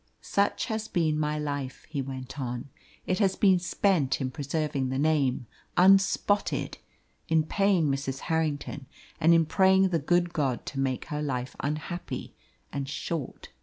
"Such 0.19 0.65
has 0.65 0.87
been 0.87 1.19
my 1.19 1.37
life," 1.37 1.85
he 1.87 2.01
went 2.01 2.39
on. 2.39 2.69
"It 3.05 3.19
has 3.19 3.35
been 3.35 3.59
spent 3.59 4.19
in 4.19 4.31
preserving 4.31 4.89
the 4.89 4.97
name 4.97 5.45
unspotted, 5.77 6.79
in 7.27 7.43
paying 7.43 7.85
Mrs. 7.85 8.21
Harrington, 8.21 8.87
and 9.19 9.31
in 9.31 9.45
praying 9.45 9.89
the 9.89 9.99
good 9.99 10.33
God 10.33 10.65
to 10.65 10.79
make 10.79 11.05
her 11.13 11.21
life 11.21 11.55
unhappy 11.59 12.33
and 12.73 12.89
short. 12.89 13.49